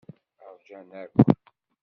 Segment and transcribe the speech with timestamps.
[0.55, 1.17] Ṛjan akk.